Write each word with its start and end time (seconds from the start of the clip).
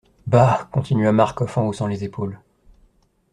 Bah! 0.25 0.67
continua 0.73 1.11
Marcof 1.11 1.57
en 1.59 1.67
haussant 1.67 1.85
les 1.85 2.03
épaules. 2.03 2.39